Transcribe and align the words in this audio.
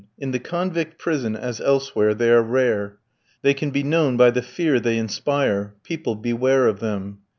In 0.17 0.31
the 0.31 0.39
convict 0.39 0.97
prison, 0.97 1.35
as 1.35 1.61
elsewhere, 1.61 2.15
they 2.15 2.31
are 2.31 2.41
rare. 2.41 2.97
They 3.43 3.53
can 3.53 3.69
be 3.69 3.83
known 3.83 4.17
by 4.17 4.31
the 4.31 4.41
fear 4.41 4.79
they 4.79 4.97
inspire; 4.97 5.75
people 5.83 6.15
beware 6.15 6.65
of 6.65 6.79
them. 6.79 7.19